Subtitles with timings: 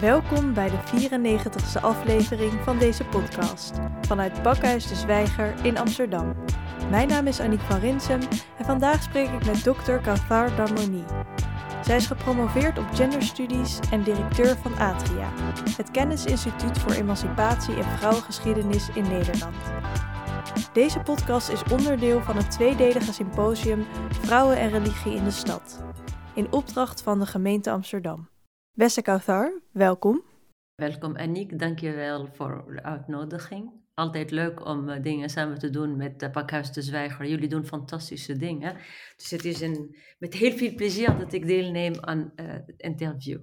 [0.00, 6.34] Welkom bij de 94e aflevering van deze podcast vanuit Bakhuis de Zwijger in Amsterdam.
[6.90, 8.20] Mijn naam is Aniek van Rinsem
[8.58, 11.04] en vandaag spreek ik met dokter Kauthar Darmoni.
[11.84, 15.32] Zij is gepromoveerd op genderstudies en directeur van Atria,
[15.76, 19.56] het kennisinstituut voor emancipatie en vrouwengeschiedenis in Nederland.
[20.70, 25.82] Deze podcast is onderdeel van het tweedelige symposium Vrouwen en religie in de stad,
[26.34, 28.28] in opdracht van de gemeente Amsterdam.
[28.72, 30.22] Beste Kauthar, welkom.
[30.74, 33.70] Welkom Aniek, dankjewel voor de uitnodiging.
[33.94, 37.26] Altijd leuk om uh, dingen samen te doen met Pakhuis de Zwijger.
[37.26, 38.76] Jullie doen fantastische dingen.
[39.16, 43.40] Dus het is een, met heel veel plezier dat ik deelneem aan uh, het interview.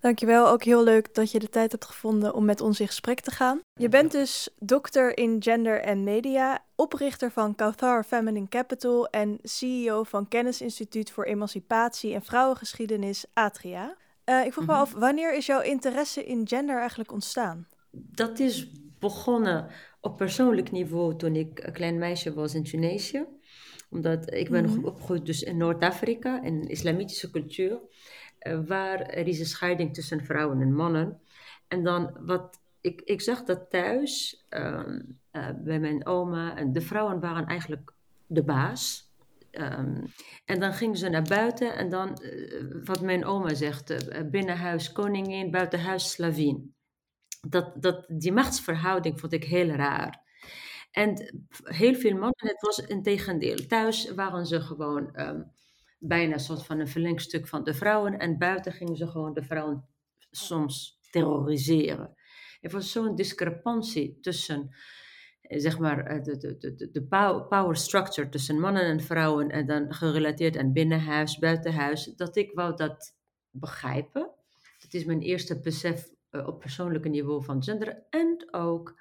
[0.00, 3.20] Dankjewel, ook heel leuk dat je de tijd hebt gevonden om met ons in gesprek
[3.20, 3.60] te gaan.
[3.74, 10.02] Je bent dus dokter in gender en media, oprichter van Kauthar Feminine Capital en CEO
[10.02, 13.96] van Kennisinstituut voor Emancipatie en Vrouwengeschiedenis Atria.
[14.24, 17.66] Uh, ik vroeg me af, wanneer is jouw interesse in gender eigenlijk ontstaan?
[17.90, 19.66] Dat is begonnen
[20.00, 23.26] op persoonlijk niveau toen ik een klein meisje was in Tunesië.
[23.90, 24.84] Omdat ik ben mm-hmm.
[24.84, 27.80] opgegroeid dus in Noord-Afrika, in islamitische cultuur.
[28.42, 31.20] Uh, waar er is een scheiding tussen vrouwen en mannen.
[31.68, 34.82] En dan wat ik, ik zag dat thuis uh,
[35.32, 36.56] uh, bij mijn oma.
[36.56, 37.92] En de vrouwen waren eigenlijk
[38.26, 39.06] de baas.
[39.50, 40.04] Um,
[40.44, 43.94] en dan gingen ze naar buiten en dan, uh, wat mijn oma zegt,
[44.30, 46.74] binnenhuis koningin, buitenhuis slavin.
[47.48, 50.26] Dat, dat, die machtsverhouding vond ik heel raar.
[50.90, 53.66] En heel veel mannen, het was een tegendeel.
[53.66, 55.50] Thuis waren ze gewoon um,
[55.98, 58.18] bijna een soort van een verlengstuk van de vrouwen.
[58.18, 59.88] En buiten gingen ze gewoon de vrouwen
[60.30, 62.16] soms terroriseren.
[62.60, 64.70] Er was zo'n discrepantie tussen
[65.48, 67.06] zeg maar, eh, de, de, de, de
[67.48, 72.76] power structure tussen mannen en vrouwen en dan gerelateerd aan binnenhuis, buitenhuis, dat ik wou
[72.76, 73.16] dat
[73.50, 74.30] begrijpen.
[74.78, 79.00] Dat is mijn eerste besef uh, op persoonlijke niveau van gender en ook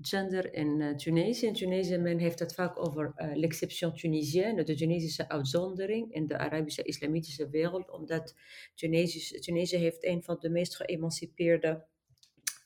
[0.00, 1.46] gender in uh, Tunesië.
[1.46, 6.38] In Tunesië men heeft het vaak over uh, l'exception tunisienne, de Tunesische uitzondering in de
[6.38, 8.34] Arabische islamitische wereld, omdat
[8.74, 11.84] Tunesië, Tunesië heeft een van de meest geëmancipeerde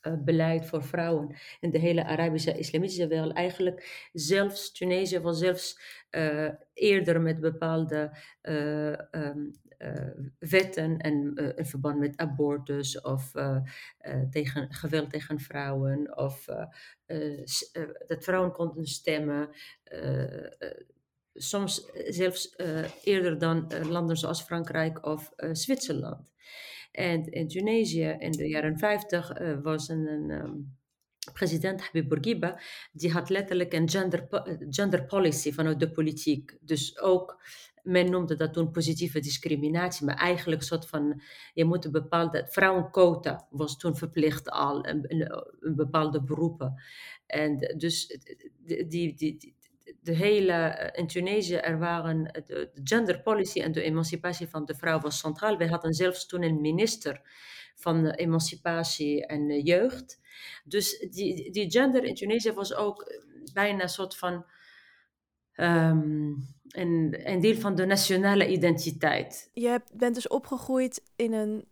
[0.01, 3.33] uh, beleid voor vrouwen in de hele Arabische islamitische wereld.
[3.33, 5.79] Eigenlijk zelfs Tunesië was zelfs
[6.73, 9.51] eerder met bepaalde um,
[10.39, 13.31] wetten en in verband met abortus of
[14.29, 16.45] tegen, geweld tegen vrouwen of
[18.07, 19.49] dat vrouwen konden stemmen.
[21.33, 22.55] soms zelfs
[23.03, 26.31] eerder dan landen zoals Frankrijk of Zwitserland.
[26.91, 30.77] En in Tunesië in de jaren 50 uh, was een, een um,
[31.33, 32.59] president Habib Bourguiba,
[32.91, 34.27] die had letterlijk een gender,
[34.69, 36.57] gender policy vanuit de politiek.
[36.61, 37.43] Dus ook,
[37.83, 41.21] men noemde dat toen positieve discriminatie, maar eigenlijk een soort van,
[41.53, 46.81] je moet een bepaalde, vrouwenquota was toen verplicht al in, in bepaalde beroepen.
[47.25, 48.19] En dus
[48.87, 49.55] die, die,
[50.01, 54.65] de hele, eh, in Tunesië, er waren de, de gender policy en de emancipatie van
[54.65, 55.57] de vrouw was centraal.
[55.57, 57.21] Wij hadden zelfs toen een minister
[57.81, 60.19] van emancipatie en jeugd.
[60.63, 63.21] Dus die, die gender in Tunesië was ook
[63.53, 64.45] bijna een soort van
[65.55, 69.49] um, een, een deel van de nationale identiteit.
[69.53, 71.65] Je bent dus opgegroeid in een.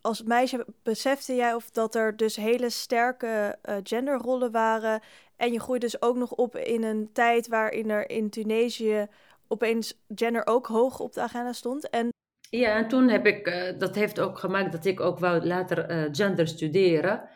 [0.00, 5.00] Als meisje besefte jij of dat er dus hele sterke genderrollen waren
[5.36, 9.06] en je groeit dus ook nog op in een tijd waarin er in Tunesië
[9.48, 11.90] opeens gender ook hoog op de agenda stond.
[11.90, 12.08] En
[12.50, 15.90] ja, en toen heb ik, uh, dat heeft ook gemaakt dat ik ook wou later
[15.90, 17.28] uh, gender studeren.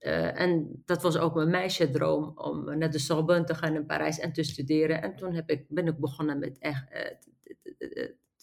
[0.00, 4.18] Uh, en dat was ook mijn meisjedroom om naar de Sorbonne te gaan in Parijs
[4.18, 5.02] en te studeren.
[5.02, 6.84] En toen heb ik, ben ik begonnen met echt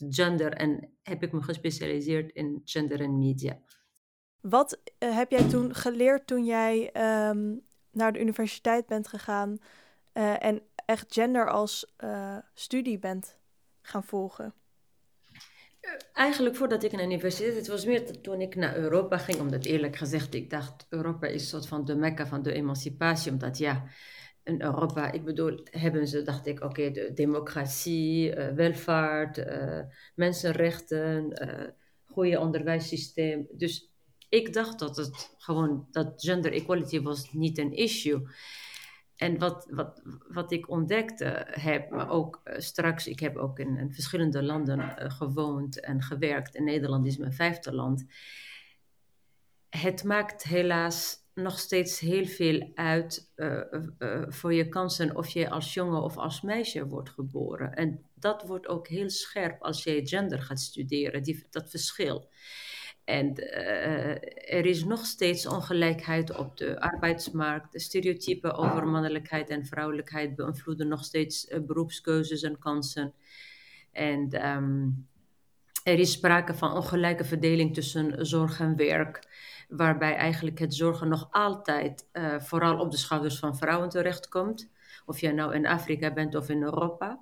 [0.10, 3.60] gender en heb ik me gespecialiseerd in gender en media.
[4.42, 6.92] Wat heb jij toen geleerd toen jij
[7.30, 7.62] um,
[7.92, 9.58] naar de universiteit bent gegaan
[10.14, 11.96] en echt gender als
[12.54, 13.38] studie bent
[13.82, 14.54] gaan volgen?
[16.14, 19.66] Eigenlijk voordat ik naar de universiteit, het was meer toen ik naar Europa ging, omdat
[19.66, 23.58] eerlijk gezegd, ik dacht Europa is een soort van de mekka van de emancipatie, omdat
[23.58, 23.84] ja,
[24.44, 29.80] in Europa, ik bedoel, hebben ze, dacht ik, oké, okay, de democratie, uh, welvaart, uh,
[30.16, 31.68] mensenrechten, uh,
[32.06, 33.48] goede onderwijssysteem.
[33.52, 33.94] Dus
[34.30, 38.22] ik dacht dat het gewoon, dat gender equality was niet een issue.
[39.20, 43.94] En wat, wat, wat ik ontdekte heb, maar ook uh, straks, ik heb ook in,
[43.94, 46.56] verschillende landen uh, gewoond en gewerkt.
[46.56, 48.06] In Nederland is mijn vijfde land.
[49.70, 53.34] Het maakt helaas nog steeds heel veel uit
[54.28, 57.74] voor je kansen of je als jongen of als meisje wordt geboren.
[57.74, 62.30] En dat wordt ook heel scherp als je gender gaat studeren, die, dat verschil.
[63.10, 64.10] En uh,
[64.58, 67.72] er is nog steeds ongelijkheid op de arbeidsmarkt.
[67.72, 73.14] De stereotypen over mannelijkheid en vrouwelijkheid beïnvloeden nog steeds uh, beroepskeuzes en kansen.
[73.92, 75.08] En um,
[75.84, 79.28] er is sprake van ongelijke verdeling tussen zorg en werk,
[79.70, 84.72] waarbij eigenlijk het zorgen nog altijd uh, vooral op de schouders van vrouwen terechtkomt.
[85.06, 87.20] Of je nou in Afrika bent of in Europa.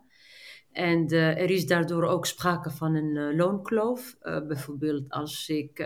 [0.77, 4.15] En uh, er is daardoor ook sprake van een uh, loonkloof.
[4.21, 5.79] Uh, bijvoorbeeld als ik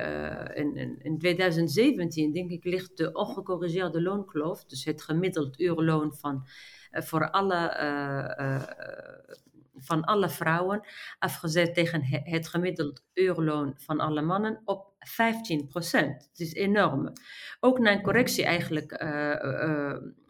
[0.53, 6.45] in, in, in, 2017, denk ik, ligt de ongecorrigeerde loonkloof, dus het gemiddeld uurloon van,
[6.91, 7.75] voor alle,
[9.77, 10.81] van alle vrouwen,
[11.19, 16.27] afgezet tegen het gemiddeld uurloon van alle mannen, op 15 procent.
[16.29, 17.13] Het is enorm.
[17.59, 19.05] Ook na een correctie eigenlijk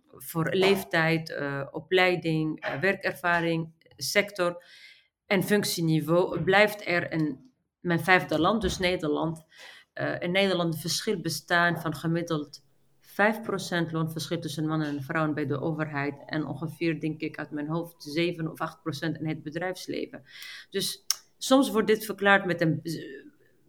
[0.07, 1.39] voor leeftijd,
[1.71, 4.63] opleiding, werkervaring sector
[5.25, 9.45] en functieniveau blijft er in mijn vijfde land, dus Nederland,
[9.93, 12.63] uh, in Nederland een verschil bestaan van gemiddeld
[13.01, 17.67] 5% loonverschil tussen mannen en vrouwen bij de overheid en ongeveer, denk ik, uit mijn
[17.67, 20.23] hoofd 7 of 8% in het bedrijfsleven.
[20.69, 21.05] Dus
[21.37, 22.81] soms wordt dit verklaard met een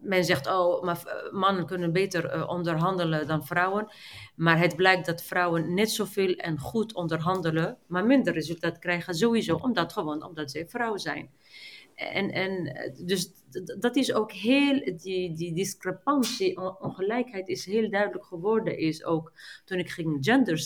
[0.03, 3.93] men zegt, oh, maar eh, mannen kunnen beter uh, onderhandelen dan vrouwen.
[4.37, 9.55] Maar het blijkt dat vrouwen net zoveel en goed onderhandelen, maar minder resultaat krijgen sowieso,
[9.55, 11.31] omdat gewoon omdat ze vrouwen zijn.
[11.95, 13.33] En, en eh, dus
[13.79, 19.33] dat is ook heel, die, die discrepantie, ongelijkheid is heel duidelijk geworden, is ook
[19.65, 20.59] toen ik ging gender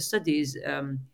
[0.00, 1.08] studies um,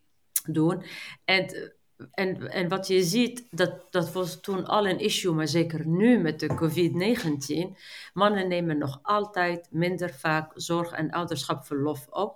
[0.45, 0.83] doen.
[1.25, 1.73] En
[2.12, 6.19] en, en wat je ziet, dat, dat was toen al een issue, maar zeker nu
[6.19, 7.76] met de COVID-19.
[8.12, 12.35] Mannen nemen nog altijd minder vaak zorg- en ouderschapverlof op.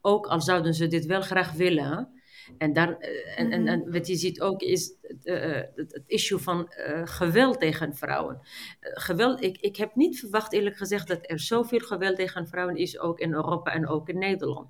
[0.00, 2.17] Ook al zouden ze dit wel graag willen.
[2.58, 3.68] En, daar, eh, en, en, mhm.
[3.68, 8.40] en, wat je ziet ook is uh, het, het, issue van uh, geweld tegen vrouwen.
[8.80, 12.98] geweld, ik, ik heb niet verwacht eerlijk gezegd dat er zoveel geweld tegen vrouwen is,
[12.98, 14.68] ook in Europa en ook in Nederland.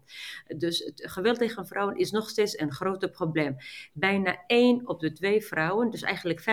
[0.57, 3.57] Dus het geweld tegen vrouwen is nog steeds een groot probleem.
[3.93, 6.45] Bijna één op de twee vrouwen, dus eigenlijk 45%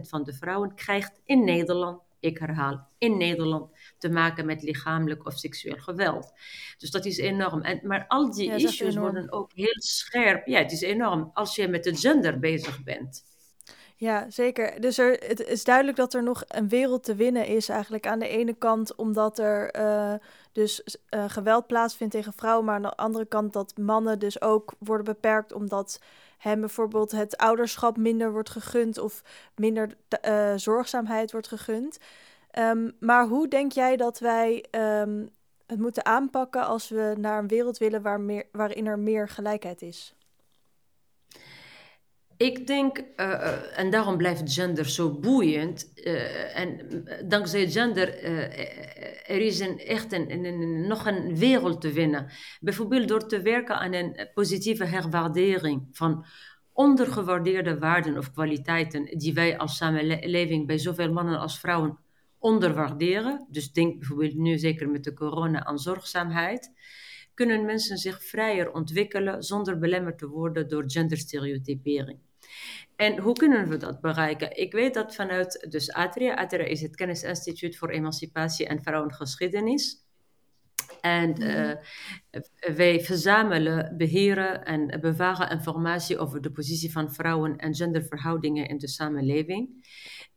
[0.00, 3.70] van de vrouwen, krijgt in Nederland, ik herhaal, in Nederland
[4.04, 6.32] te maken met lichamelijk of seksueel geweld.
[6.78, 7.62] Dus dat is enorm.
[7.62, 10.46] En, maar al die issues worden ook heel scherp.
[10.46, 13.24] Ja, het is enorm als je met de gender bezig bent.
[13.96, 14.80] Ja, zeker.
[14.80, 18.06] Dus er, het is duidelijk dat er nog een wereld te winnen is eigenlijk.
[18.06, 20.14] Aan de ene kant omdat er uh,
[20.52, 24.74] dus uh, geweld plaatsvindt tegen vrouwen, maar aan de andere kant dat mannen dus ook
[24.78, 26.00] worden beperkt omdat
[26.38, 29.22] hem bijvoorbeeld het ouderschap minder wordt gegund of
[29.56, 29.96] minder
[30.28, 31.98] uh, zorgzaamheid wordt gegund.
[32.58, 35.30] Um, maar hoe denk jij dat wij um,
[35.66, 39.82] het moeten aanpakken als we naar een wereld willen waar meer, waarin er meer gelijkheid
[39.82, 40.14] is?
[42.36, 45.90] Ik denk, uh, en daarom blijft gender zo boeiend.
[45.94, 46.78] Uh, en
[47.28, 48.24] dankzij gender,
[49.26, 52.26] er is een, echt een, nog een wereld te winnen.
[52.60, 56.24] Bijvoorbeeld door te werken aan een positieve herwaardering van
[56.72, 61.98] ondergewaardeerde waarden of kwaliteiten die wij als samenleving bij zoveel mannen als vrouwen
[62.44, 66.72] onderwaarderen, dus denk bijvoorbeeld nu zeker met de corona aan zorgzaamheid,
[67.34, 72.18] kunnen mensen zich vrijer ontwikkelen zonder belemmerd te worden door genderstereotypering.
[72.96, 74.56] En hoe kunnen we dat bereiken?
[74.56, 80.02] Ik weet dat vanuit dus ATRIA, ATRIA is het Kennisinstituut voor Emancipatie en Vrouwengeschiedenis.
[81.00, 81.72] En uh,
[82.76, 88.88] wij verzamelen, beheren en bewaren informatie over de positie van vrouwen en genderverhoudingen in de
[88.88, 89.68] samenleving.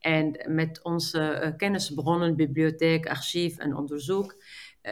[0.00, 4.36] En met onze uh, kennisbronnen, bibliotheek, archief en onderzoek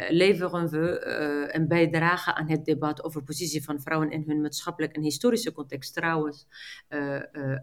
[0.08, 4.40] leveren we uh, een bijdrage aan het debat over de positie van vrouwen in hun
[4.40, 5.94] maatschappelijk en historische context.
[5.94, 6.46] Trouwens,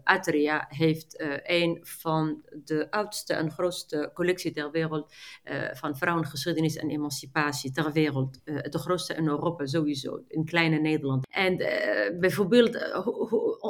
[0.04, 5.14] Atria heeft een van de oudste en grootste collectie ter wereld
[5.72, 8.40] van vrouwengeschiedenis en emancipatie ter wereld.
[8.44, 11.26] de grootste in Europa sowieso, in kleine Nederland.
[11.28, 11.56] En
[12.20, 12.92] bijvoorbeeld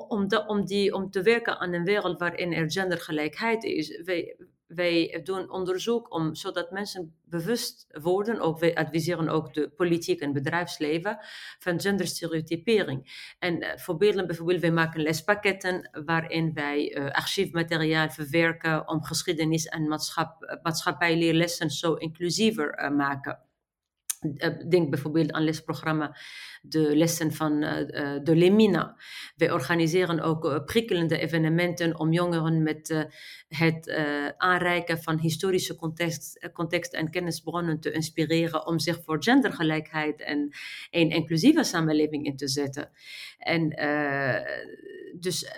[0.09, 4.03] om, om, die, om te werken aan een wereld waarin er gendergelijkheid is.
[4.05, 10.21] Wij, wij doen onderzoek om, zodat mensen bewust worden, ook, wij adviseren ook de politiek
[10.21, 11.19] en bedrijfsleven,
[11.59, 13.33] van genderstereotypering.
[13.39, 19.89] En uh, voorbeelden, bijvoorbeeld, wij maken lespakketten waarin wij uh, archiefmateriaal verwerken om geschiedenis en
[19.89, 23.39] maatschap, maatschappijleerlessen zo inclusiever uh, maken.
[24.69, 26.17] Denk bijvoorbeeld aan lesprogramma
[26.63, 27.71] de lessen van uh,
[28.23, 28.97] de Lemina.
[29.37, 33.09] We organiseren ook prikkelende evenementen om jongeren met
[33.49, 33.91] het
[34.37, 40.49] aanreiken van historische context, context en kennisbronnen te inspireren om zich voor gendergelijkheid en
[40.91, 42.91] een inclusieve samenleving in te zetten.
[43.39, 43.69] En
[45.21, 45.51] dus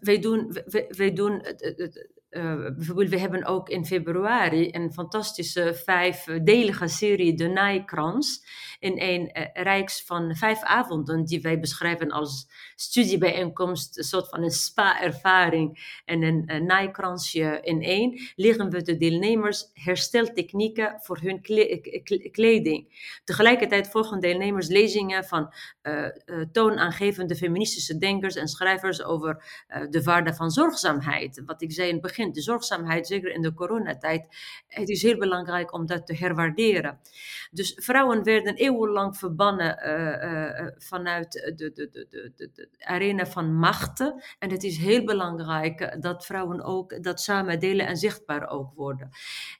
[0.00, 0.56] wij doen,
[0.88, 7.48] wij, doen het uh, bijvoorbeeld, we hebben ook in februari een fantastische vijfdelige serie, De
[7.48, 8.46] Naaikrans,
[8.78, 9.30] in een
[9.66, 16.22] uh, van vijf avonden die wij beschrijven als studiebijeenkomst, een soort van een spa-ervaring en
[16.22, 21.42] een, een naaikransje in één, leren we de deelnemers hersteltechnieken voor hun
[22.30, 23.10] kleding.
[23.24, 26.08] Tegelijkertijd volgen deelnemers lezingen van uh,
[26.52, 29.44] toonaangevende feministische denkers en schrijvers over
[29.90, 31.42] de waarde van zorgzaamheid.
[31.46, 34.28] Wat ik zei in het begin de zorgzaamheid, zeker in de coronatijd,
[34.68, 36.98] het is heel belangrijk om dat te herwaarderen.
[37.50, 43.54] Dus vrouwen werden eeuwenlang verbannen uh, uh, vanuit de, de, de, de, de arena van
[43.54, 44.22] machten.
[44.38, 49.10] En het is heel belangrijk dat vrouwen ook dat samen delen en zichtbaar ook worden.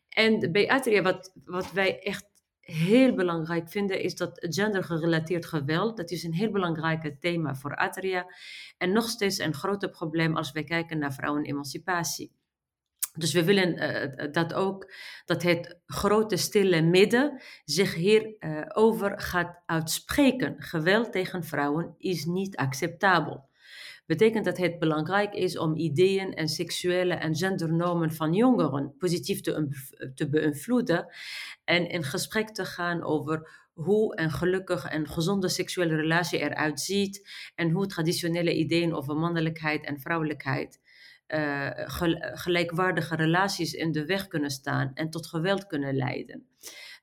[0.09, 2.27] En bij Atria, wat, wat wij echt
[2.61, 8.27] heel belangrijk vinden, is dat gendergerelateerd geweld, dat is een heel belangrijk thema voor Atria.
[8.79, 12.33] En nog steeds een groot probleem als wij kijken naar vrouwenemancipatie.
[13.19, 14.93] Dus we willen uh, dat ook,
[15.25, 20.55] dat het grote stille midden zich hierover uh, over gaat uitspreken.
[20.59, 23.49] Geweld tegen vrouwen is niet acceptabel.
[24.07, 30.29] Betekent dat het belangrijk is om ideeën en seksuele en gendernormen van jongeren positief te
[30.31, 31.07] beïnvloeden
[31.65, 37.29] en in gesprek te gaan over hoe een gelukkig en gezonde seksuele relatie eruit ziet
[37.55, 40.81] en hoe traditionele ideeën over mannelijkheid en vrouwelijkheid
[41.29, 41.71] uh,
[42.33, 46.47] gelijkwaardige relaties in de weg kunnen staan en tot geweld kunnen leiden.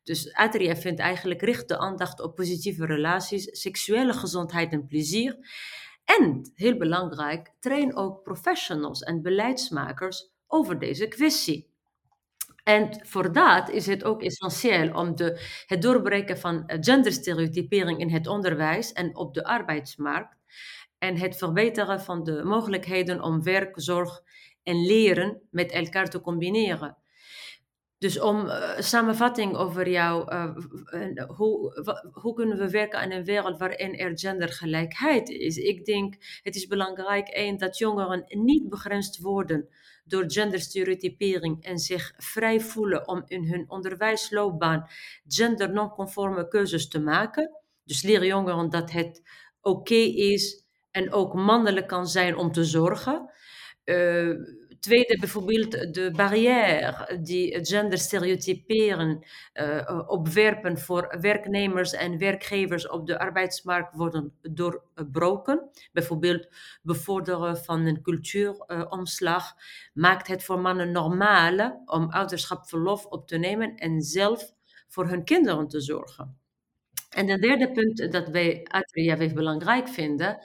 [0.03, 5.37] Dus Adria vindt eigenlijk richt de aandacht op positieve relaties, seksuele gezondheid en plezier.
[6.03, 11.73] En, heel belangrijk, train ook professionals en beleidsmakers over deze kwestie.
[12.63, 18.27] En voor dat is het ook essentieel om de, het doorbreken van genderstereotypering in het
[18.27, 20.35] onderwijs en op de arbeidsmarkt
[21.05, 24.21] en het verbeteren van de mogelijkheden om werk, zorg
[24.63, 26.97] en leren met elkaar te combineren.
[27.97, 30.55] Dus om uh, samenvatting over jou, uh,
[31.27, 35.57] hoe, hoe kunnen we werken aan een wereld waarin er gendergelijkheid is?
[35.57, 39.69] Ik denk het is belangrijk één, dat jongeren niet begrensd worden
[40.03, 44.87] door genderstereotypering en zich vrij voelen om in hun onderwijsloopbaan
[45.27, 47.51] gendernonconforme keuzes te maken.
[47.83, 49.21] Dus leren jongeren dat het
[49.61, 50.64] oké is
[50.95, 53.31] en ook mannelijk kan zijn om te zorgen.
[53.85, 54.35] Uh,
[54.79, 63.95] tweede, bijvoorbeeld de barrière die genderstereotyperen uh, opwerpen voor werknemers en werkgevers op de arbeidsmarkt
[63.95, 65.69] worden doorbroken.
[65.91, 66.47] Bijvoorbeeld
[66.81, 69.61] bevorderen van een cultuuromslag uh,
[69.93, 74.53] maakt het voor mannen normaal om ouderschapverlof op te nemen en zelf
[74.87, 76.37] voor hun kinderen te zorgen.
[77.09, 80.39] En een derde punt dat wij Atria belangrijk vinden,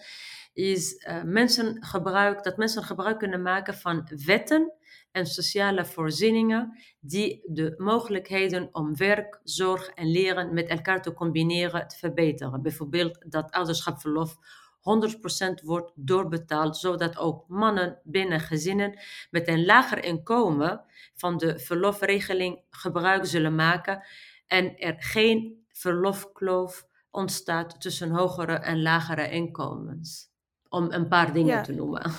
[0.53, 4.73] is uh, mensen gebruik, dat mensen gebruik kunnen maken van wetten
[5.13, 11.89] en sociale voorzieningen die de mogelijkheden om werk, zorg en leren met elkaar te combineren
[11.89, 12.63] te verbeteren.
[12.63, 14.37] Bijvoorbeeld dat ouderschapverlof
[14.81, 18.99] 100% wordt doorbetaald, zodat ook mannen binnen gezinnen
[19.31, 24.05] met een lager inkomen van de verlofregeling gebruik zullen maken
[24.47, 30.30] en er geen verlofkloof ontstaat tussen hogere en lagere inkomens
[30.71, 32.13] om een paar dingen te noemen.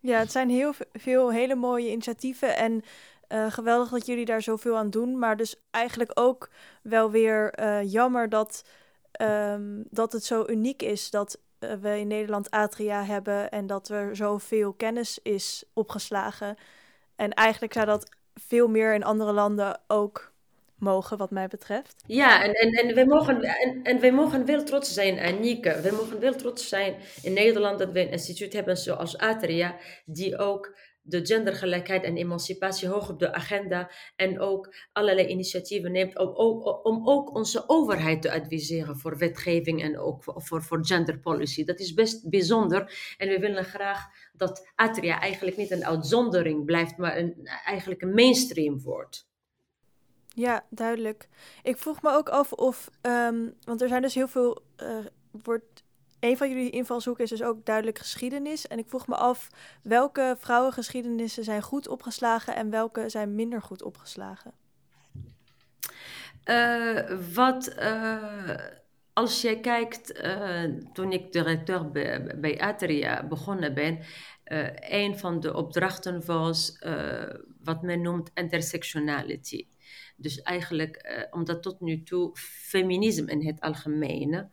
[0.00, 2.82] Ja, het zijn heel veel hele mooie initiatieven en
[3.28, 5.18] uh, geweldig dat jullie daar zoveel aan doen.
[5.18, 6.50] Maar dus eigenlijk ook
[6.82, 8.64] wel weer uh, jammer dat,
[9.20, 13.88] um, dat het zo uniek is dat uh, we in Nederland Atria hebben en dat
[13.88, 16.56] er zoveel kennis is opgeslagen.
[17.16, 20.32] En eigenlijk zou dat veel meer in andere landen ook
[20.78, 22.02] mogen, wat mij betreft.
[22.06, 25.80] Ja, en, en, en, wij, mogen, en, en wij mogen wel trots zijn, Anieke.
[25.80, 30.38] We mogen wel trots zijn in Nederland dat we een instituut hebben zoals Atria, die
[30.38, 30.76] ook
[31.08, 37.08] de gendergelijkheid en emancipatie hoog op de agenda en ook allerlei initiatieven neemt om, om
[37.08, 41.64] ook onze overheid te adviseren voor wetgeving en ook voor, voor gender policy.
[41.64, 46.96] Dat is best bijzonder en we willen graag dat Atria eigenlijk niet een uitzondering blijft,
[46.96, 49.27] maar een, eigenlijk een mainstream wordt.
[50.38, 51.28] Ja, duidelijk.
[51.62, 54.98] Ik vroeg me ook af of, um, want er zijn dus heel veel, uh,
[55.30, 55.84] wordt,
[56.20, 58.66] een van jullie invalshoeken is dus ook duidelijk geschiedenis.
[58.66, 59.48] En ik vroeg me af
[59.82, 64.52] welke vrouwengeschiedenissen zijn goed opgeslagen en welke zijn minder goed opgeslagen.
[67.34, 67.74] wat,
[69.12, 70.22] als jij kijkt,
[70.92, 73.98] toen ik directeur bij, bij Atria begonnen ben,
[74.88, 76.78] een van de opdrachten was
[77.62, 79.66] wat men noemt intersectionality.
[80.20, 84.48] Dus eigenlijk, omdat tot nu toe feminisme in het algemene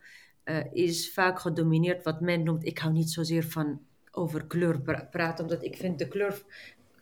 [0.72, 3.82] is vaak gedomineerd wat men noemt, ik hou niet zozeer van
[4.12, 4.82] over kleur
[5.12, 6.44] praten, omdat ik vind de kleur,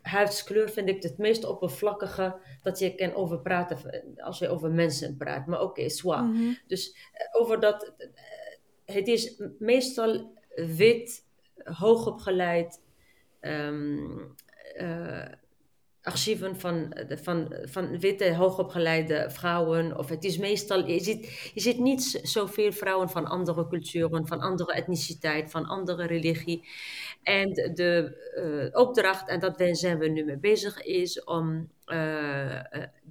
[0.02, 3.78] huidskleur vind ik het meest oppervlakkige dat je kan over praten
[4.18, 5.48] als je over mensen praat.
[5.48, 6.54] Maar oké, okay, mhm.
[6.68, 8.08] Dus eh, over dat, eh,
[8.96, 11.26] het is meestal wit,
[11.64, 12.82] hoogopgeleid,
[13.42, 14.36] um,
[16.04, 19.98] archieven van, van, van witte, hoogopgeleide vrouwen.
[19.98, 24.40] Of het is meestal, je ziet, je ziet niet zoveel vrouwen van andere culturen, van
[24.40, 26.68] andere etniciteit, van andere religie.
[27.24, 28.18] En de
[28.74, 32.60] uh, opdracht, en dat zijn we nu mee bezig, is om uh,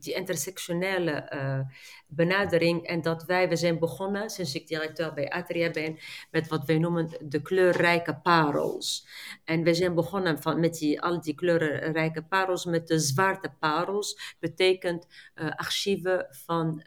[0.02, 1.60] die intersectionele uh,
[2.06, 2.86] benadering.
[2.86, 5.98] En dat wij, we zijn begonnen, sinds ik directeur bij Atria ben,
[6.30, 9.06] met wat wij noemen de kleurrijke parels.
[9.44, 14.36] En we zijn begonnen van, met die, al die kleurrijke parels, met de zwarte parels.
[14.40, 16.82] Betekent archieven van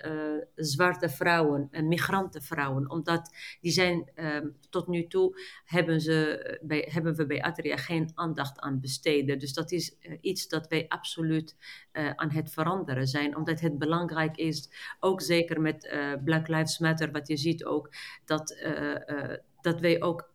[0.55, 2.89] zwarte vrouwen en migrantenvrouwen.
[2.89, 8.11] Omdat die zijn, ehm, tot nu toe, hebben, ze, bij, hebben we bij Atria geen
[8.15, 9.39] aandacht aan besteden.
[9.39, 11.55] Dus dat is iets dat wij absoluut
[11.93, 13.35] uh, aan het veranderen zijn.
[13.35, 14.69] Omdat het belangrijk is,
[14.99, 17.95] ook zeker met uh, Black Lives Matter, wat je ziet ook,
[18.25, 20.33] dat, uh, dat wij ook.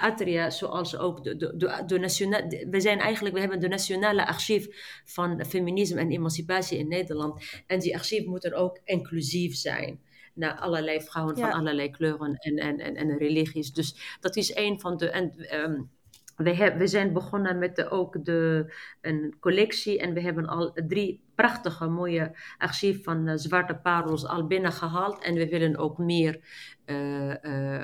[0.00, 2.66] Atria, zoals ook de, de, de, de nationale.
[2.70, 4.68] We zijn eigenlijk, we hebben de nationale archief
[5.04, 7.62] van feminisme en emancipatie in Nederland.
[7.66, 10.00] En die archief moet ook inclusief zijn
[10.34, 13.72] naar allerlei vrouwen van allerlei kleuren en, en, en, en religies.
[13.72, 15.10] Dus dat is een van de.
[15.10, 15.90] En, um,
[16.42, 22.36] we, zijn begonnen met ook de, een collectie en we hebben al drie prachtige mooie
[22.58, 25.22] archief van uh, zwarte parels al binnengehaald.
[25.22, 26.40] En we willen ook meer
[26.86, 27.82] uh, uh,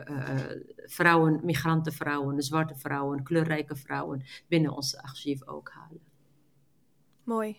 [0.76, 6.00] vrouwen, migrantenvrouwen, zwarte vrouwen, kleurrijke vrouwen binnen ons archief ook halen.
[7.24, 7.56] Mooi.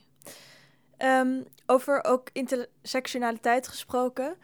[0.98, 4.38] Um, over ook intersectionaliteit gesproken.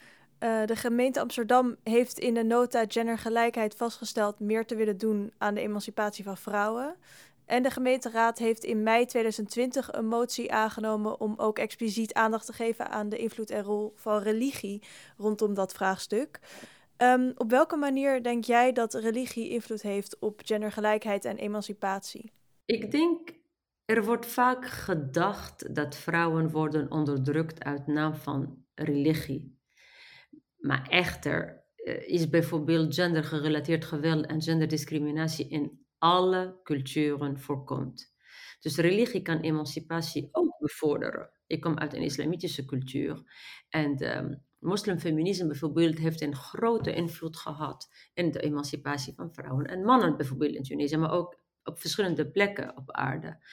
[0.44, 5.54] Uh, de gemeente Amsterdam heeft in de nota gendergelijkheid vastgesteld meer te willen doen aan
[5.54, 6.96] de emancipatie van vrouwen.
[7.46, 12.54] En de gemeenteraad heeft in mei 2020 een motie aangenomen om ook expliciet aandacht te
[12.54, 14.82] geven aan de invloed en rol van religie
[15.18, 16.40] rondom dat vraagstuk.
[16.98, 22.32] Um, op welke manier denk jij dat religie invloed heeft op gendergelijkheid en emancipatie?
[22.66, 23.34] Ik denk,
[23.86, 29.62] er wordt vaak gedacht dat vrouwen worden onderdrukt uit naam van religie.
[30.64, 38.14] Maar echter uh, is bijvoorbeeld gendergerelateerd geweld en genderdiscriminatie in alle culturen voorkomt.
[38.60, 41.30] Dus religie kan emancipatie ook bevorderen.
[41.48, 43.24] Ik kom uit een islamitische cultuur
[43.70, 49.84] en um, moslimfeminisme bijvoorbeeld heeft een grote invloed gehad in de emancipatie van vrouwen en
[49.84, 53.46] mannen bijvoorbeeld in Tunesië, maar ook op verschillende plekken op aarde.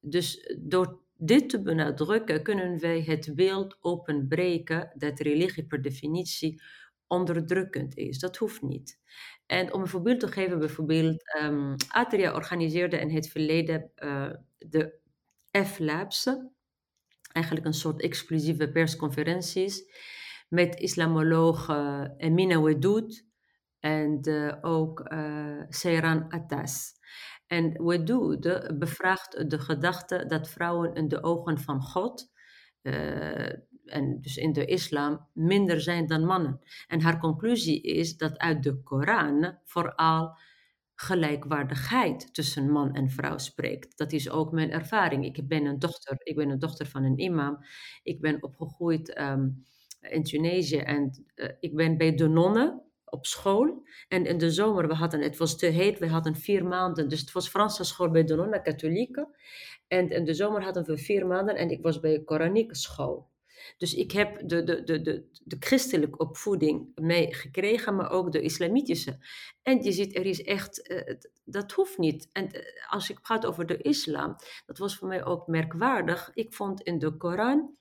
[0.00, 6.62] Dus door dit te benadrukken kunnen wij het beeld openbreken dat religie per definitie
[7.06, 8.18] onderdrukkend is.
[8.18, 9.00] Dat hoeft niet.
[9.46, 14.98] En om een voorbeeld te geven, bijvoorbeeld, um, Atria organiseerde in het verleden uh, de
[15.64, 16.28] F-Labs,
[17.32, 19.82] eigenlijk een soort exclusieve persconferenties,
[20.48, 23.24] met islamoloog uh, Emina Wedoud
[23.80, 26.92] en uh, ook uh, Atas.
[27.46, 32.32] En Wedoud bevraagt de gedachte dat vrouwen in de ogen van God,
[32.82, 33.52] uh,
[33.84, 36.60] en dus in de islam, minder zijn dan mannen.
[36.86, 40.36] En haar conclusie is dat uit de Koran vooral
[40.94, 43.98] gelijkwaardigheid tussen man en vrouw spreekt.
[43.98, 45.24] Dat is ook mijn ervaring.
[45.24, 47.58] Ik ben een dochter, ik ben een dochter van een imam.
[48.02, 49.64] Ik ben opgegroeid um,
[50.00, 52.83] in Tunesië en uh, ik ben bij de nonnen
[53.14, 53.82] op school.
[54.08, 57.08] En in de zomer, we hadden, het was te heet, we hadden vier maanden.
[57.08, 59.28] Dus het was Franse school bij de katholieke.
[59.88, 63.32] En in de zomer hadden we vier maanden en ik was bij een Koranieke school.
[63.78, 69.18] Dus ik heb de, de, de, de, de christelijke opvoeding meegekregen, maar ook de islamitische.
[69.62, 72.28] En je ziet, er is echt, uh, dat hoeft niet.
[72.32, 76.30] En uh, als ik praat over de islam, dat was voor mij ook merkwaardig.
[76.34, 77.76] Ik vond in de Koran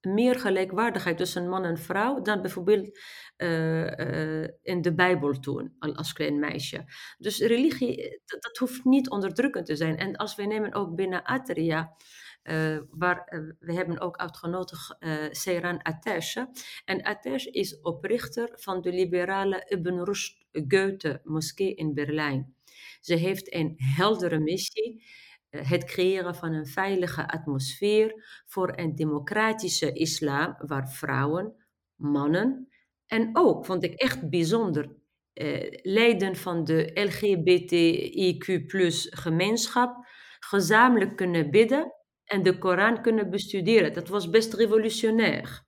[0.00, 2.98] meer gelijkwaardigheid tussen man en vrouw dan bijvoorbeeld
[3.36, 6.84] uh, uh, in de Bijbel toen, als klein meisje.
[7.18, 9.96] Dus religie, dat, hoeft niet onderdrukkend te zijn.
[9.96, 11.96] En als we nemen ook binnen Atria,
[12.42, 14.96] uh, waar we hebben ook uitgenodigd
[15.30, 16.36] Seyran Atesh.
[16.84, 22.54] En Atesh is oprichter van de liberale Ibn Rushd Goethe moskee in Berlijn.
[23.00, 29.92] Ze heeft een heldere missie eh, het creëren van een veilige atmosfeer voor een democratische
[29.92, 32.68] islam waar vrouwen, mannen
[33.06, 34.96] en ook, vond ik echt bijzonder,
[35.32, 38.62] eh, leden van de LGBTIQ
[39.10, 40.06] gemeenschap
[40.38, 41.92] gezamenlijk kunnen bidden
[42.24, 43.92] en de Koran kunnen bestuderen.
[43.92, 45.66] Dat was best revolutionair.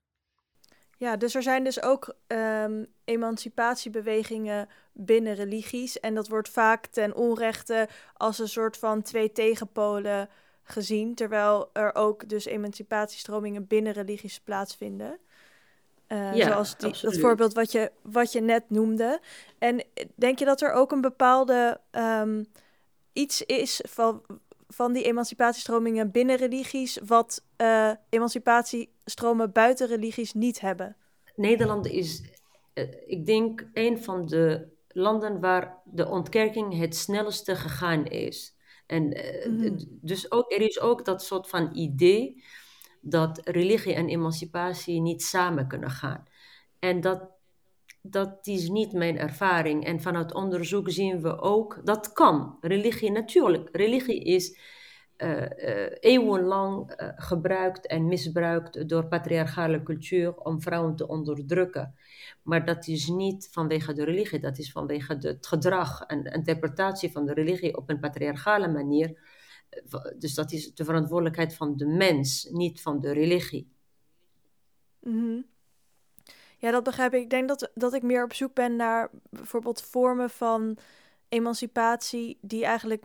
[1.00, 6.00] Ja, dus er zijn dus ook um, emancipatiebewegingen binnen religies.
[6.00, 10.28] En dat wordt vaak ten onrechte als een soort van twee tegenpolen
[10.62, 11.14] gezien.
[11.14, 15.18] Terwijl er ook dus emancipatiestromingen binnen religies plaatsvinden.
[16.08, 19.20] Uh, ja, zoals die, dat voorbeeld wat je, wat je net noemde.
[19.58, 19.84] En
[20.14, 22.46] denk je dat er ook een bepaalde um,
[23.12, 24.22] iets is van,
[24.72, 30.96] van die emancipatiestromingen binnen religies, wat uh, emancipatiestromen buiten religies niet hebben?
[31.34, 32.22] Nederland is,
[32.74, 38.56] uh, ik denk, een van de landen waar de ontkerking het snelste gegaan is.
[38.86, 42.44] En uh, dus ook, er is ook dat soort van idee
[43.00, 46.24] dat religie en emancipatie niet samen kunnen gaan.
[46.78, 47.30] En dat,
[48.02, 49.84] dat is niet mijn ervaring.
[49.84, 52.56] En vanuit onderzoek zien we ook dat kan.
[52.60, 53.68] Religie, natuurlijk.
[53.72, 54.58] Religie is
[55.16, 55.46] uh, uh,
[56.00, 61.94] eeuwenlang uh, gebruikt en misbruikt door patriarchale cultuur om vrouwen te onderdrukken.
[62.42, 67.26] Maar dat is niet vanwege de religie, dat is vanwege het gedrag en interpretatie van
[67.26, 69.38] de religie op een patriarchale manier
[70.18, 73.68] dus dat is de verantwoordelijkheid van de mens, niet van de religie.
[75.00, 75.44] Mm
[76.60, 77.22] Ja, dat begrijp ik.
[77.22, 80.78] Ik denk dat, dat ik meer op zoek ben naar bijvoorbeeld vormen van
[81.28, 83.04] emancipatie die eigenlijk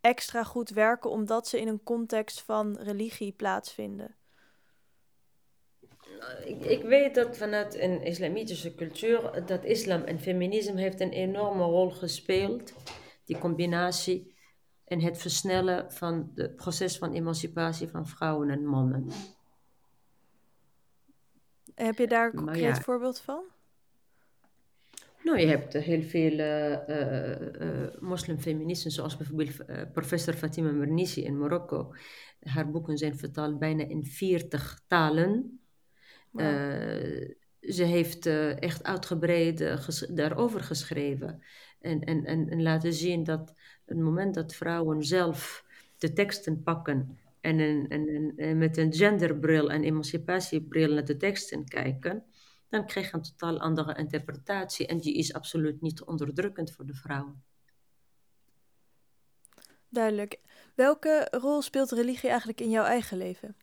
[0.00, 4.14] extra goed werken omdat ze in een context van religie plaatsvinden.
[6.44, 11.90] Ik, weet dat vanuit een islamitische cultuur dat islam en feminisme heeft een enorme rol
[11.90, 12.72] gespeeld.
[13.24, 14.34] Die combinatie
[14.84, 19.10] en het versnellen van het proces van emancipatie van vrouwen en mannen.
[21.82, 23.42] Heb je daar een concreet voorbeeld van?
[25.22, 31.94] Nou, je hebt heel veel uh, uh, moslimfeministen, zoals bijvoorbeeld professor Fatima Mernissi in Marokko.
[32.40, 35.60] Haar boeken zijn vertaald bijna in 40 talen.
[37.60, 39.58] ze heeft echt uitgebreid
[40.16, 41.42] daarover geschreven
[41.80, 45.64] en, en, en, en laten zien dat het moment dat vrouwen zelf
[45.98, 52.24] de teksten pakken en, en, en, met een genderbril en emancipatiebril naar de teksten kijken,
[52.68, 56.94] dan krijg je een totaal andere interpretatie en die is absoluut niet onderdrukkend voor de
[56.94, 57.44] vrouwen.
[59.88, 60.40] Duidelijk.
[60.74, 63.56] Welke rol speelt religie eigenlijk in jouw eigen leven?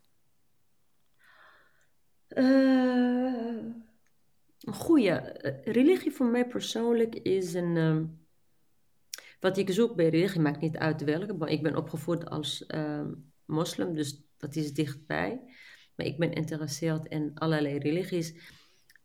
[2.29, 3.57] Uh,
[4.59, 5.11] een goede.
[5.11, 7.77] Eh, religie voor mij persoonlijk is een.
[7.77, 8.05] Ehm,
[9.39, 13.07] wat ik zoek bij religie maakt niet uit welke, maar ik ben opgevoed als uh,
[13.47, 15.41] moslim, dus dat is dichtbij.
[15.95, 18.33] Maar ik ben geïnteresseerd in allerlei religies,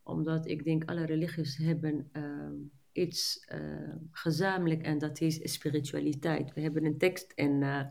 [0.03, 2.51] omdat ik denk alle religies hebben uh,
[2.93, 6.55] iets uh, gezamenlijk en dat is spiritualiteit.
[6.55, 7.83] We hebben een tekst in, uh,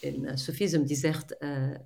[0.00, 1.36] in Sufisme die zegt: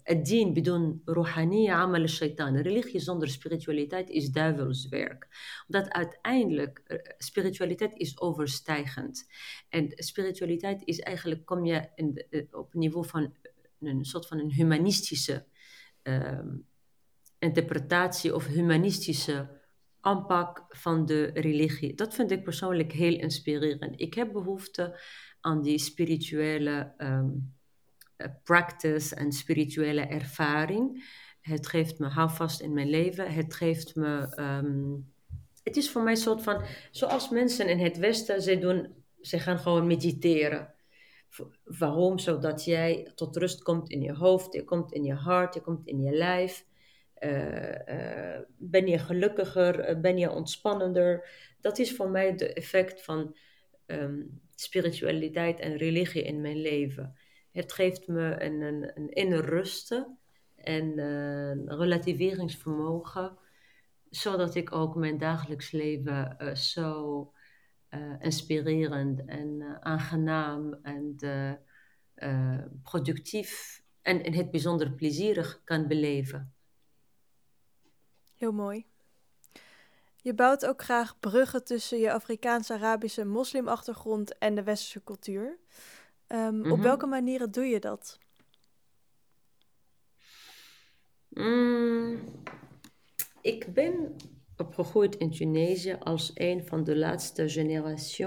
[0.03, 2.57] Het dien bidon ruhaniya amal shaitan.
[2.57, 5.29] Religie zonder spiritualiteit is duivelswerk.
[5.67, 9.31] Omdat uiteindelijk spiritualiteit is overstijgend.
[9.69, 11.89] En spiritualiteit is eigenlijk, kom je
[12.51, 13.35] op het niveau van
[13.81, 15.45] een soort van een humanistische
[16.03, 16.39] uh,
[17.39, 19.59] interpretatie of humanistische
[20.01, 21.95] aanpak van de religie.
[21.95, 24.01] Dat vind ik persoonlijk heel inspirerend.
[24.01, 25.01] Ik heb behoefte
[25.41, 27.55] aan die spirituele um,
[28.45, 31.05] practice en spirituele ervaring.
[31.41, 33.33] Het geeft me houvast in mijn leven.
[33.33, 34.37] Het geeft me.
[34.37, 35.13] Um,
[35.63, 36.63] het is voor mij een soort van.
[36.91, 40.75] Zoals mensen in het Westen, ze doen ze gaan gewoon mediteren.
[41.65, 42.19] Waarom?
[42.19, 45.87] Zodat jij tot rust komt in je hoofd, je komt in je hart, je komt
[45.87, 46.69] in je lijf.
[47.19, 51.29] Uh, uh, ben je gelukkiger, uh, ben je ontspannender.
[51.61, 53.37] Dat is voor mij de effect van
[53.87, 57.17] um, spiritualiteit en religie in mijn leven.
[57.53, 60.19] Het geeft me een, een, een inner rusten
[60.57, 63.39] en een relativeringsvermogen,
[64.11, 67.33] zodat ik ook mijn dagelijks leven zo
[68.21, 71.17] inspirerend en uh, aangenaam en
[72.15, 76.55] uh, productief en in het bijzonder plezierig kan beleven.
[78.37, 78.87] Heel mooi.
[80.17, 85.59] Je bouwt ook graag bruggen tussen je Afrikaans-Arabische moslimachtergrond en de westerse cultuur.
[86.29, 86.71] Um, mm -hmm.
[86.71, 86.87] Op mhm.
[86.87, 88.19] welke manieren doe je dat?
[91.29, 92.21] Mm,
[93.41, 94.17] ik ben
[94.61, 98.27] opgegroeid in Tunesië als een van de laatste generatie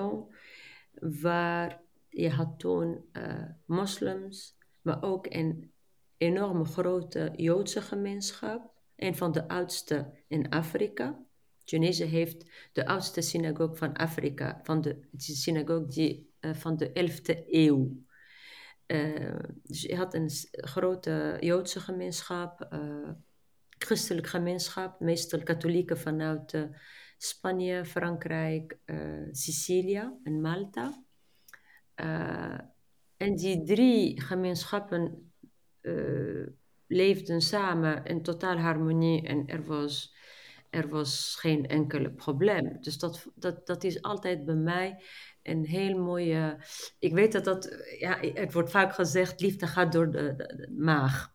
[1.00, 5.72] waar je had toen uh, moslims, maar ook een
[6.18, 8.72] enorme grote Joodse gemeenschap.
[8.96, 11.26] Een van de oudste in Afrika.
[11.64, 17.48] Tunesië heeft de oudste synagoge van Afrika, van de, synagoge die, uh, van de 11e
[17.48, 18.02] eeuw.
[18.88, 22.68] Uh, dus je had een grote Joodse gemeenschap,
[23.84, 26.70] uh, christelijk gemeenschap, meestal katholieken vanuit
[27.18, 28.78] Spanje, Frankrijk,
[29.32, 31.04] Sicilië en Malta.
[33.18, 35.32] en die drie gemeenschappen
[36.88, 40.16] leefden samen in totaal harmonie en er was,
[40.70, 42.78] er was geen enkel probleem.
[42.82, 45.04] Dus dat, dat, dat is altijd bij mij
[45.44, 46.58] een heel mooie.
[47.00, 51.33] Ik weet dat dat, ja, het wordt vaak gezegd, liefde gaat door de, maag.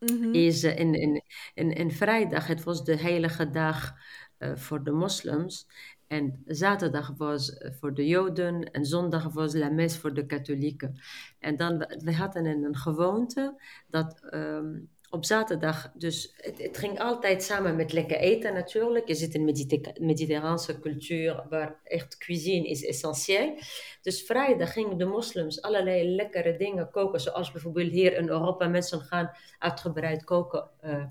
[0.00, 1.22] Mm Is in, in,
[1.54, 3.94] in, in vrijdag, het was de heilige dag
[4.38, 5.66] uh, voor de moslims.
[6.06, 11.00] En zaterdag was voor de Joden en zondag was la mes voor de katholieken.
[11.38, 17.76] En dan, we hadden een gewoonte dat um, op zaterdag, dus het, ging altijd samen
[17.76, 19.08] met lekker eten natuurlijk.
[19.08, 23.58] Je zit in een mediterraanse cultuur waar echt cuisine is essentieel.
[24.02, 27.20] Dus vrijdag gingen de moslims allerlei lekkere dingen koken.
[27.20, 31.04] Zoals bijvoorbeeld hier in Europa mensen gaan uitgebreid koken uh,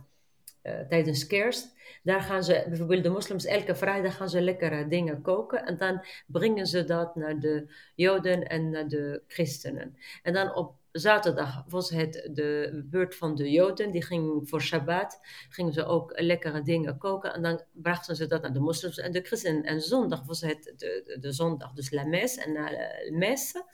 [0.64, 1.78] uh, tijdens kerst.
[2.04, 5.66] Daar gaan ze, bijvoorbeeld de moslims, elke vrijdag gaan ze lekkere dingen koken.
[5.66, 9.98] En dan brengen ze dat naar de joden en naar de christenen.
[10.24, 13.92] En dan op zaterdag was het de beurt van de Joden.
[13.92, 17.34] Die gingen voor Shabbat, gingen ze ook lekkere dingen koken.
[17.34, 19.64] En dan brachten ze dat aan de moslims en de christenen.
[19.64, 22.38] En zondag was het de, de, zondag, dus la mes.
[22.38, 23.66] En na de messe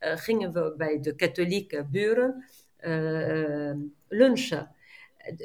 [0.00, 2.44] uh, gingen we bij de katholieke buren
[2.80, 3.74] uh,
[4.08, 4.74] lunchen.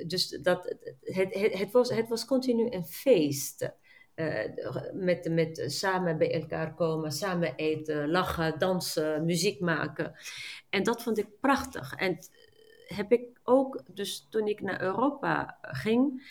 [0.07, 3.69] Dus dat, het, het, was, het was continu een feest.
[4.15, 4.45] Uh,
[4.93, 10.13] met, met samen bij elkaar komen, samen eten, lachen, dansen, muziek maken.
[10.69, 11.95] En dat vond ik prachtig.
[11.95, 12.17] En
[12.85, 16.23] heb ik ook, dus toen ik naar Europa ging,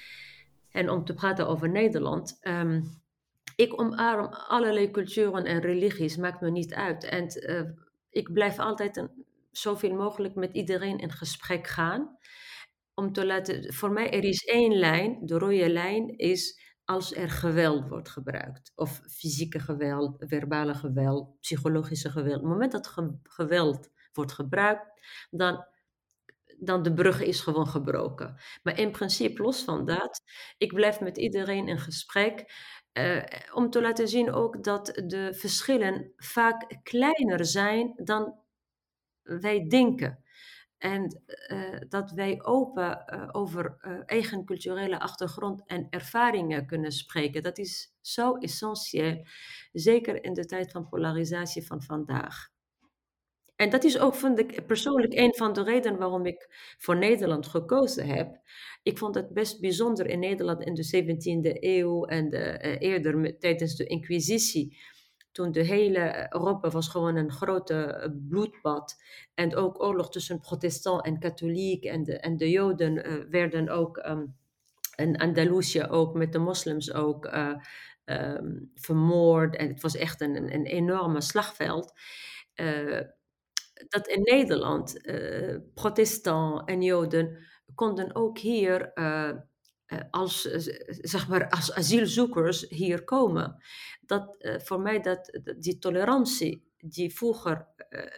[0.70, 3.02] en om te praten over Nederland, um,
[3.56, 7.04] ik omarm allerlei culturen en religies, maakt me niet uit.
[7.04, 7.28] En
[8.10, 12.18] ik blijf altijd een, zoveel mogelijk met iedereen in gesprek gaan.
[12.94, 17.30] Om te laten, voor mij er is één lijn, de rode lijn is als er
[17.30, 18.72] geweld wordt gebruikt.
[18.74, 22.36] Of fysieke geweld, verbale geweld, psychologische geweld.
[22.36, 25.00] Op het moment dat geweld wordt gebruikt,
[25.30, 25.66] dan,
[26.58, 28.36] dan de brug is gewoon gebroken.
[28.62, 30.22] Maar in principe, los van dat,
[30.58, 32.52] ik blijf met iedereen in gesprek.
[32.92, 33.22] Uh,
[33.52, 38.38] om te laten zien ook dat de verschillen vaak kleiner zijn dan
[39.22, 40.24] wij denken.
[40.80, 47.42] En uh, dat wij open uh, over uh, eigen culturele achtergrond en ervaringen kunnen spreken.
[47.42, 49.26] Dat is zo essentieel,
[49.72, 52.48] zeker in de tijd van polarisatie van vandaag.
[53.56, 57.46] En dat is ook, vind ik persoonlijk, een van de redenen waarom ik voor Nederland
[57.46, 58.40] gekozen heb.
[58.82, 63.76] Ik vond het best bijzonder in Nederland in de 17e eeuw en de, eerder tijdens
[63.76, 64.78] de Inquisitie
[65.32, 69.02] toen de hele Europa was gewoon een grote eh, bloedbad.
[69.34, 71.84] En ook oorlog tussen protestant en katholiek.
[71.84, 74.36] En de, en de Joden uh, werden ook, um,
[74.96, 77.30] in Andalusië ook, met de moslims ook,
[78.04, 79.56] um, vermoord.
[79.56, 81.92] En het was echt een, een, enorme slagveld.
[82.54, 83.00] Uh,
[83.88, 85.00] dat in Nederland
[85.74, 87.38] protestant en Joden
[87.74, 89.30] konden ook hier eh,
[90.10, 93.62] als, eh, zeg maar, als asielzoekers hier komen.
[94.00, 97.66] Dat, uh, voor mij dat, die tolerantie die vroeger,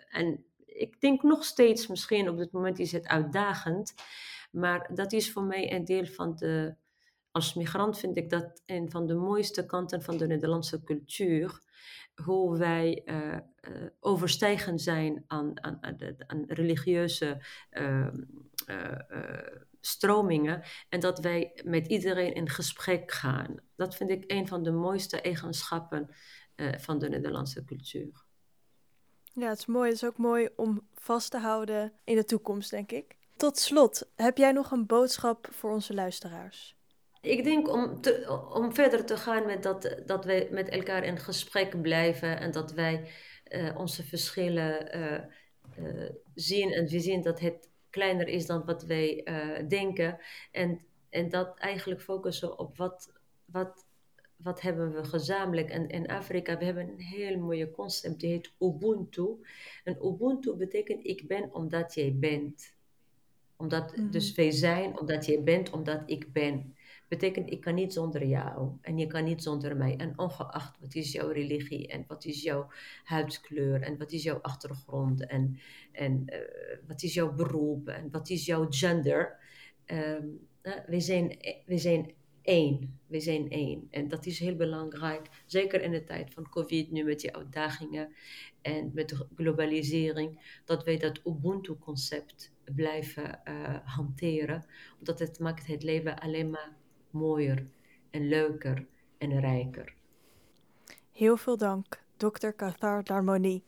[0.09, 3.95] en ik denk nog steeds misschien op dit moment is het uitdagend,
[4.51, 6.75] maar dat is voor mij een deel van de,
[7.31, 11.61] als migrant vind ik dat een van de mooiste kanten van de Nederlandse cultuur.
[12.25, 18.07] Hoe wij uh, uh, overstijgen zijn aan, aan, religieuze uh,
[19.83, 23.57] stromingen en dat wij met iedereen in gesprek gaan.
[23.77, 26.11] Dat vind ik een van de mooiste eigenschappen
[26.57, 28.25] uh, van de Nederlandse cultuur.
[29.35, 29.89] Ja, het is mooi.
[29.89, 33.17] Het is ook mooi om vast te houden in de toekomst, denk ik.
[33.37, 36.77] Tot slot, heb jij nog een boodschap voor onze luisteraars?
[37.21, 41.19] Ik denk om, te, om verder te gaan met dat, dat wij met elkaar in
[41.19, 43.11] gesprek blijven en dat wij
[43.49, 49.21] uh, onze verschillen uh, zien en we zien dat het kleiner is dan wat wij
[49.25, 50.19] uh, denken.
[50.51, 53.13] En, en dat eigenlijk focussen op wat,
[53.45, 53.87] wat,
[54.37, 55.71] wat hebben we gezamenlijk.
[55.71, 59.27] En in Afrika, we hebben een heel mooie concept, die heet Ubuntu.
[59.85, 62.75] En Ubuntu betekent ik ben omdat jij bent.
[63.57, 64.11] Omdat, mm.
[64.11, 66.77] Dus wij zijn omdat jij bent, omdat ik ben.
[67.13, 69.97] Betekent ik kan niet zonder jou en je kan niet zonder mij.
[69.97, 72.71] En ongeacht wat is jouw religie en wat is jouw
[73.05, 75.59] huidskleur en wat is jouw achtergrond en,
[75.93, 76.39] en uh,
[76.87, 79.39] wat is jouw beroep en wat is jouw gender.
[79.87, 80.49] Um,
[80.87, 83.01] we, zijn, we zijn één.
[83.07, 83.87] We zijn één.
[83.91, 85.29] En dat is heel belangrijk.
[85.47, 88.13] Zeker in de tijd van COVID, nu met die uitdagingen
[88.63, 94.65] en met de globalisering, dat wij dat Ubuntu-concept blijven uh, hanteren.
[94.99, 96.81] Omdat het maakt het leven alleen maar
[97.13, 97.67] mooier
[98.11, 98.87] en leuker
[99.19, 99.95] en rijker.
[101.13, 103.63] Heel veel dank, dokter Cathar Darmonie.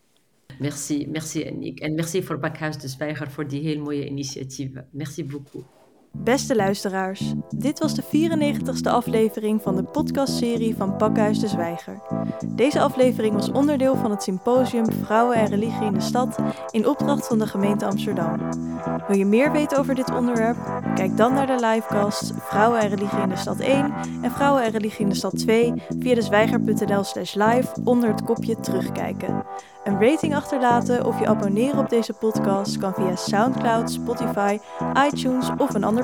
[0.59, 1.81] Merci, merci Annick.
[1.81, 4.89] En merci voor Bakhuis de Zwijger voor die heel mooie initiatieven.
[4.91, 5.65] Merci beaucoup.
[6.17, 12.01] Beste luisteraars, dit was de 94ste aflevering van de podcastserie van Pakhuis de Zwijger.
[12.47, 16.39] Deze aflevering was onderdeel van het symposium Vrouwen en Religie in de Stad
[16.71, 18.39] in opdracht van de gemeente Amsterdam.
[19.09, 20.57] Wil je meer weten over dit onderwerp?
[20.95, 24.71] Kijk dan naar de livecasts Vrouwen en Religie in de Stad 1 en Vrouwen en
[24.71, 29.45] Religie in de Stad 2 via de zwijger.nl slash live onder het kopje terugkijken.
[29.85, 34.59] Een rating achterlaten of je abonneren op deze podcast kan via SoundCloud, Spotify,
[35.07, 36.04] iTunes of een ander